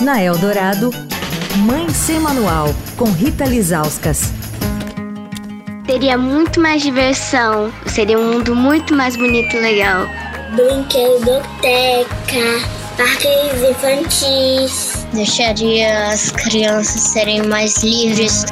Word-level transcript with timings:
Na 0.00 0.20
Eldorado, 0.20 0.90
Mãe 1.58 1.88
Sem 1.88 2.18
Manual, 2.18 2.74
com 2.96 3.04
Rita 3.04 3.44
Lizauskas. 3.44 4.32
Teria 5.86 6.18
muito 6.18 6.60
mais 6.60 6.82
diversão, 6.82 7.72
seria 7.86 8.18
um 8.18 8.32
mundo 8.32 8.56
muito 8.56 8.92
mais 8.92 9.14
bonito 9.14 9.54
e 9.56 9.60
legal. 9.60 10.06
Brinquedoteca, 10.56 12.08
parques 12.96 13.62
infantis. 13.70 15.06
Deixaria 15.12 16.08
as 16.08 16.32
crianças 16.32 17.00
serem 17.00 17.44
mais 17.44 17.82
livres. 17.84 18.46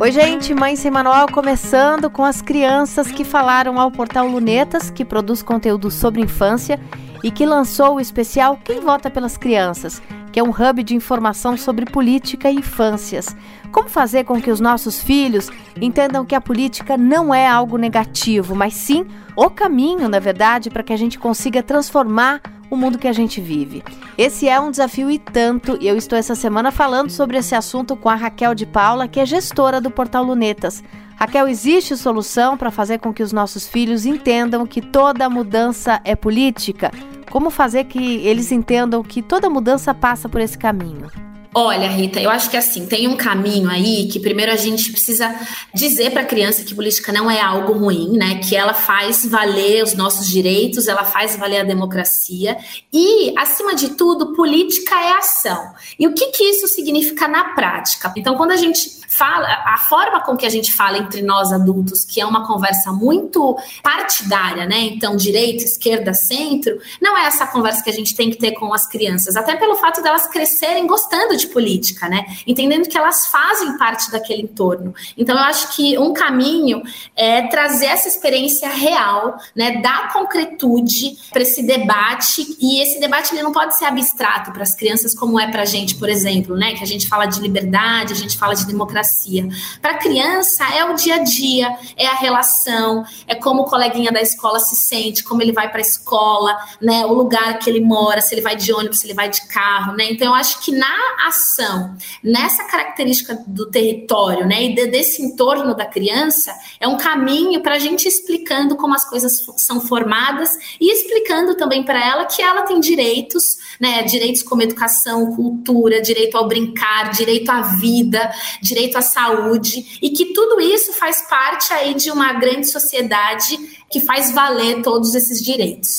Oi, 0.00 0.12
gente, 0.12 0.52
Mãe 0.52 0.74
Sem 0.74 0.90
Manual 0.90 1.28
começando 1.30 2.10
com 2.10 2.24
as 2.24 2.42
crianças 2.42 3.12
que 3.12 3.24
falaram 3.24 3.80
ao 3.80 3.90
portal 3.90 4.26
Lunetas, 4.26 4.90
que 4.90 5.04
produz 5.04 5.42
conteúdo 5.42 5.90
sobre 5.90 6.20
infância 6.20 6.78
e 7.22 7.30
que 7.30 7.46
lançou 7.46 7.96
o 7.96 8.00
especial 8.00 8.58
Quem 8.62 8.80
Vota 8.80 9.10
pelas 9.10 9.36
Crianças, 9.36 10.02
que 10.32 10.38
é 10.38 10.42
um 10.42 10.50
hub 10.50 10.82
de 10.82 10.94
informação 10.94 11.56
sobre 11.56 11.84
política 11.84 12.50
e 12.50 12.56
infâncias. 12.56 13.34
Como 13.72 13.88
fazer 13.88 14.24
com 14.24 14.40
que 14.40 14.50
os 14.50 14.60
nossos 14.60 15.00
filhos 15.00 15.50
entendam 15.80 16.24
que 16.24 16.34
a 16.34 16.40
política 16.40 16.96
não 16.96 17.34
é 17.34 17.46
algo 17.46 17.76
negativo, 17.76 18.54
mas 18.54 18.74
sim 18.74 19.06
o 19.36 19.50
caminho, 19.50 20.08
na 20.08 20.18
verdade, 20.18 20.70
para 20.70 20.82
que 20.82 20.92
a 20.92 20.96
gente 20.96 21.18
consiga 21.18 21.62
transformar 21.62 22.40
o 22.70 22.76
mundo 22.76 22.98
que 22.98 23.08
a 23.08 23.12
gente 23.12 23.40
vive. 23.40 23.82
Esse 24.16 24.48
é 24.48 24.60
um 24.60 24.70
desafio 24.70 25.10
e 25.10 25.18
tanto, 25.18 25.78
e 25.80 25.88
eu 25.88 25.96
estou 25.96 26.18
essa 26.18 26.34
semana 26.34 26.70
falando 26.70 27.10
sobre 27.10 27.36
esse 27.38 27.54
assunto 27.54 27.96
com 27.96 28.08
a 28.08 28.14
Raquel 28.14 28.54
de 28.54 28.66
Paula, 28.66 29.08
que 29.08 29.20
é 29.20 29.26
gestora 29.26 29.80
do 29.80 29.90
Portal 29.90 30.24
Lunetas. 30.24 30.82
Raquel, 31.16 31.48
existe 31.48 31.96
solução 31.96 32.56
para 32.56 32.70
fazer 32.70 32.98
com 32.98 33.12
que 33.12 33.22
os 33.22 33.32
nossos 33.32 33.66
filhos 33.66 34.06
entendam 34.06 34.66
que 34.66 34.80
toda 34.80 35.28
mudança 35.28 36.00
é 36.04 36.14
política? 36.14 36.92
Como 37.30 37.50
fazer 37.50 37.84
que 37.84 38.16
eles 38.26 38.52
entendam 38.52 39.02
que 39.02 39.20
toda 39.20 39.50
mudança 39.50 39.92
passa 39.92 40.28
por 40.28 40.40
esse 40.40 40.56
caminho? 40.56 41.27
Olha, 41.60 41.88
Rita, 41.88 42.20
eu 42.20 42.30
acho 42.30 42.48
que 42.48 42.56
assim, 42.56 42.86
tem 42.86 43.08
um 43.08 43.16
caminho 43.16 43.68
aí 43.68 44.06
que 44.06 44.20
primeiro 44.20 44.52
a 44.52 44.54
gente 44.54 44.92
precisa 44.92 45.34
dizer 45.74 46.12
para 46.12 46.22
a 46.22 46.24
criança 46.24 46.62
que 46.62 46.72
política 46.72 47.10
não 47.10 47.28
é 47.28 47.40
algo 47.40 47.72
ruim, 47.72 48.16
né? 48.16 48.36
Que 48.36 48.54
ela 48.54 48.72
faz 48.72 49.26
valer 49.26 49.82
os 49.82 49.92
nossos 49.94 50.28
direitos, 50.28 50.86
ela 50.86 51.02
faz 51.02 51.34
valer 51.34 51.62
a 51.62 51.64
democracia 51.64 52.56
e, 52.92 53.34
acima 53.36 53.74
de 53.74 53.88
tudo, 53.88 54.36
política 54.36 54.94
é 54.94 55.18
ação. 55.18 55.72
E 55.98 56.06
o 56.06 56.14
que, 56.14 56.28
que 56.28 56.44
isso 56.44 56.68
significa 56.68 57.26
na 57.26 57.46
prática? 57.56 58.12
Então, 58.16 58.36
quando 58.36 58.52
a 58.52 58.56
gente 58.56 58.98
fala, 59.08 59.48
a 59.48 59.78
forma 59.88 60.20
com 60.20 60.36
que 60.36 60.46
a 60.46 60.50
gente 60.50 60.72
fala 60.72 60.98
entre 60.98 61.22
nós 61.22 61.52
adultos, 61.52 62.04
que 62.04 62.20
é 62.20 62.26
uma 62.26 62.46
conversa 62.46 62.92
muito 62.92 63.58
partidária, 63.82 64.64
né? 64.64 64.78
Então, 64.82 65.16
direita, 65.16 65.64
esquerda, 65.64 66.14
centro, 66.14 66.78
não 67.02 67.18
é 67.18 67.26
essa 67.26 67.48
conversa 67.48 67.82
que 67.82 67.90
a 67.90 67.92
gente 67.92 68.14
tem 68.14 68.30
que 68.30 68.36
ter 68.36 68.52
com 68.52 68.72
as 68.72 68.86
crianças, 68.86 69.34
até 69.34 69.56
pelo 69.56 69.74
fato 69.74 70.00
delas 70.02 70.28
crescerem 70.28 70.86
gostando 70.86 71.36
de 71.36 71.47
política, 71.48 72.08
né? 72.08 72.24
Entendendo 72.46 72.88
que 72.88 72.96
elas 72.96 73.26
fazem 73.26 73.76
parte 73.76 74.10
daquele 74.10 74.42
entorno. 74.42 74.94
Então, 75.16 75.36
eu 75.36 75.44
acho 75.44 75.74
que 75.74 75.98
um 75.98 76.12
caminho 76.12 76.82
é 77.16 77.42
trazer 77.42 77.86
essa 77.86 78.08
experiência 78.08 78.68
real, 78.68 79.38
né? 79.54 79.80
Dar 79.80 80.12
concretude 80.12 81.16
para 81.32 81.42
esse 81.42 81.62
debate, 81.62 82.56
e 82.60 82.80
esse 82.80 83.00
debate 83.00 83.34
ele 83.34 83.42
não 83.42 83.52
pode 83.52 83.76
ser 83.78 83.84
abstrato 83.84 84.52
para 84.52 84.62
as 84.62 84.74
crianças, 84.74 85.14
como 85.14 85.38
é 85.38 85.50
para 85.50 85.62
a 85.62 85.66
gente, 85.66 85.94
por 85.96 86.08
exemplo, 86.08 86.56
né? 86.56 86.74
Que 86.74 86.82
a 86.82 86.86
gente 86.86 87.08
fala 87.08 87.26
de 87.26 87.40
liberdade, 87.40 88.12
a 88.12 88.16
gente 88.16 88.36
fala 88.36 88.54
de 88.54 88.66
democracia. 88.66 89.48
Para 89.80 89.92
a 89.92 89.98
criança 89.98 90.64
é 90.74 90.84
o 90.84 90.94
dia 90.94 91.16
a 91.16 91.18
dia, 91.18 91.76
é 91.96 92.06
a 92.06 92.14
relação, 92.14 93.04
é 93.26 93.34
como 93.34 93.62
o 93.62 93.64
coleguinha 93.64 94.12
da 94.12 94.20
escola 94.20 94.58
se 94.60 94.76
sente, 94.76 95.24
como 95.24 95.42
ele 95.42 95.52
vai 95.52 95.68
para 95.68 95.78
a 95.78 95.82
escola, 95.82 96.56
né? 96.80 97.04
O 97.06 97.12
lugar 97.12 97.58
que 97.58 97.68
ele 97.68 97.80
mora, 97.80 98.20
se 98.20 98.34
ele 98.34 98.42
vai 98.42 98.56
de 98.56 98.72
ônibus, 98.72 99.00
se 99.00 99.06
ele 99.06 99.14
vai 99.14 99.28
de 99.28 99.46
carro, 99.48 99.92
né? 99.94 100.10
Então, 100.10 100.28
eu 100.28 100.34
acho 100.34 100.60
que 100.60 100.72
na 100.72 101.26
ação 101.38 101.96
nessa 102.22 102.64
característica 102.64 103.38
do 103.46 103.70
território, 103.70 104.46
né, 104.46 104.64
e 104.64 104.74
de, 104.74 104.86
desse 104.88 105.22
entorno 105.22 105.74
da 105.74 105.86
criança, 105.86 106.52
é 106.80 106.88
um 106.88 106.96
caminho 106.96 107.62
para 107.62 107.76
a 107.76 107.78
gente 107.78 108.06
explicando 108.06 108.76
como 108.76 108.94
as 108.94 109.08
coisas 109.08 109.46
são 109.56 109.80
formadas 109.80 110.50
e 110.80 110.92
explicando 110.92 111.56
também 111.56 111.84
para 111.84 112.04
ela 112.04 112.24
que 112.26 112.42
ela 112.42 112.62
tem 112.62 112.80
direitos, 112.80 113.58
né, 113.80 114.02
direitos 114.02 114.42
como 114.42 114.62
educação, 114.62 115.34
cultura, 115.34 116.02
direito 116.02 116.36
ao 116.36 116.48
brincar, 116.48 117.10
direito 117.10 117.50
à 117.50 117.62
vida, 117.62 118.30
direito 118.60 118.98
à 118.98 119.02
saúde, 119.02 119.98
e 120.02 120.10
que 120.10 120.26
tudo 120.32 120.60
isso 120.60 120.92
faz 120.92 121.22
parte 121.28 121.72
aí 121.72 121.94
de 121.94 122.10
uma 122.10 122.32
grande 122.32 122.66
sociedade 122.66 123.56
que 123.90 124.00
faz 124.00 124.32
valer 124.32 124.82
todos 124.82 125.14
esses 125.14 125.42
direitos. 125.42 125.96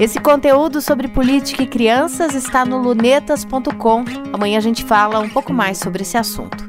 Esse 0.00 0.18
conteúdo 0.18 0.80
sobre 0.80 1.08
política 1.08 1.62
e 1.62 1.66
crianças 1.66 2.34
está 2.34 2.64
no 2.64 2.78
lunetas.com. 2.78 4.04
Amanhã 4.32 4.56
a 4.56 4.62
gente 4.62 4.82
fala 4.82 5.18
um 5.18 5.28
pouco 5.28 5.52
mais 5.52 5.76
sobre 5.76 6.00
esse 6.00 6.16
assunto. 6.16 6.66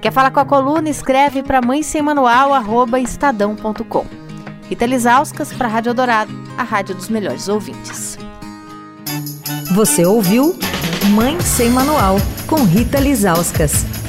Quer 0.00 0.12
falar 0.12 0.32
com 0.32 0.40
a 0.40 0.44
coluna? 0.44 0.90
Escreve 0.90 1.44
para 1.44 1.62
mãe 1.62 1.80
sem 1.84 2.02
manual, 2.02 2.52
arroba 2.52 2.98
estadão.com. 2.98 4.04
Rita 4.68 4.84
Lisauskas 4.84 5.52
para 5.52 5.68
a 5.68 5.70
Rádio 5.70 5.94
Dourado, 5.94 6.32
a 6.58 6.64
rádio 6.64 6.96
dos 6.96 7.08
melhores 7.08 7.46
ouvintes. 7.46 8.18
Você 9.76 10.04
ouviu 10.04 10.58
Mãe 11.14 11.40
Sem 11.40 11.70
Manual, 11.70 12.16
com 12.48 12.64
Rita 12.64 12.98
Lisauskas. 12.98 14.01